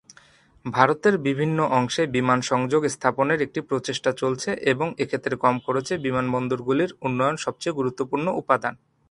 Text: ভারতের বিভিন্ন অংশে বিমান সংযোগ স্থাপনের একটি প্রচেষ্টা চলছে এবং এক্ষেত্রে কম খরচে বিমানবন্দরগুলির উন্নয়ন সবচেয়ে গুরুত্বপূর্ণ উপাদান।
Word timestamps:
ভারতের 0.65 1.15
বিভিন্ন 1.27 1.59
অংশে 1.79 2.03
বিমান 2.15 2.39
সংযোগ 2.41 2.81
স্থাপনের 2.87 3.39
একটি 3.41 3.59
প্রচেষ্টা 3.61 4.11
চলছে 4.13 4.49
এবং 4.71 4.87
এক্ষেত্রে 5.03 5.35
কম 5.43 5.55
খরচে 5.65 5.93
বিমানবন্দরগুলির 5.97 6.91
উন্নয়ন 7.01 7.35
সবচেয়ে 7.45 7.77
গুরুত্বপূর্ণ 7.79 8.27
উপাদান। 8.41 8.73